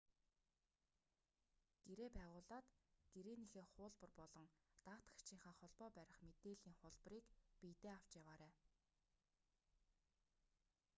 гэрээ 1.87 2.09
байгуулаад 2.17 2.67
гэрээнийхээ 3.13 3.65
хуулбар 3.73 4.11
болон 4.19 4.47
даатгагчийнхаа 4.85 5.53
холбоо 5.59 5.89
барих 5.97 6.17
мэдээллийн 6.27 6.75
хуулбарыг 6.79 7.25
биедээ 7.59 7.91
авч 7.97 8.11
яваарай 8.21 8.53